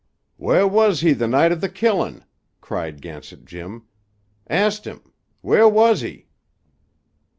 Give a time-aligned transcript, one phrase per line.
[0.35, 2.23] "Whah was he the night of the killin'?"
[2.59, 3.83] cried Gansett Jim.
[4.49, 5.03] "Ast him.
[5.43, 6.25] Whah was he?"